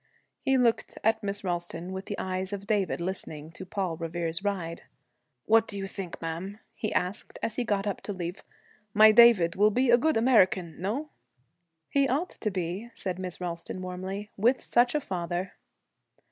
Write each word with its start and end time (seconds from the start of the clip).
He 0.39 0.57
looked 0.57 0.97
at 1.03 1.21
Miss 1.21 1.43
Ralston 1.43 1.91
with 1.93 2.07
the 2.07 2.17
eyes 2.17 2.51
of 2.53 2.65
David 2.65 2.99
listening 2.99 3.51
to 3.51 3.67
'Paul 3.67 3.97
Revere's 3.97 4.43
Ride.' 4.43 4.81
'What 5.45 5.67
do 5.67 5.77
you 5.77 5.85
think, 5.85 6.19
ma'am,' 6.19 6.57
he 6.73 6.91
asked, 6.91 7.37
as 7.43 7.55
he 7.57 7.63
got 7.63 7.85
up 7.85 8.01
to 8.09 8.11
leave, 8.11 8.43
'my 8.95 9.11
David 9.11 9.55
will 9.55 9.69
be 9.69 9.91
a 9.91 9.99
good 9.99 10.17
American, 10.17 10.81
no?' 10.81 11.09
'He 11.87 12.07
ought 12.09 12.31
to 12.31 12.49
be,' 12.49 12.89
said 12.95 13.19
Miss 13.19 13.39
Ralston, 13.39 13.79
warmly, 13.83 14.31
'with 14.37 14.59
such 14.59 14.95
a 14.95 14.99
father.' 15.01 15.53